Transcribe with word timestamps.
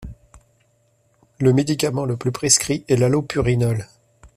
Le 1.37 1.53
médicament 1.53 2.05
le 2.05 2.17
plus 2.17 2.31
prescrit 2.31 2.83
est 2.87 2.95
l'allopurinol. 2.95 3.85